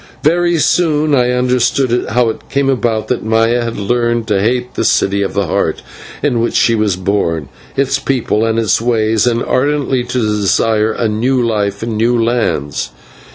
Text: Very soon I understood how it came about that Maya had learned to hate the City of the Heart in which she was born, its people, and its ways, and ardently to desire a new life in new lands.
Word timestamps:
Very 0.23 0.57
soon 0.57 1.13
I 1.13 1.29
understood 1.29 2.07
how 2.09 2.29
it 2.31 2.49
came 2.49 2.71
about 2.71 3.07
that 3.09 3.21
Maya 3.23 3.63
had 3.63 3.77
learned 3.77 4.25
to 4.29 4.41
hate 4.41 4.73
the 4.73 4.83
City 4.83 5.21
of 5.21 5.35
the 5.35 5.45
Heart 5.45 5.83
in 6.23 6.39
which 6.39 6.55
she 6.55 6.73
was 6.73 6.95
born, 6.95 7.49
its 7.77 7.99
people, 7.99 8.43
and 8.43 8.57
its 8.57 8.81
ways, 8.81 9.27
and 9.27 9.43
ardently 9.43 10.03
to 10.05 10.17
desire 10.17 10.91
a 10.91 11.07
new 11.07 11.39
life 11.47 11.83
in 11.83 11.97
new 11.97 12.17
lands. 12.19 12.89